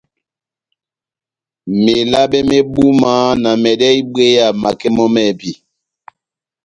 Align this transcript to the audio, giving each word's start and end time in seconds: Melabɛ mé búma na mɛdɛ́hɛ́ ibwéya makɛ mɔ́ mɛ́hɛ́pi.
Melabɛ 1.83 2.39
mé 2.49 2.57
búma 2.73 3.11
na 3.43 3.49
mɛdɛ́hɛ́ 3.63 3.97
ibwéya 4.01 4.45
makɛ 4.61 4.87
mɔ́ 4.95 5.07
mɛ́hɛ́pi. 5.13 5.51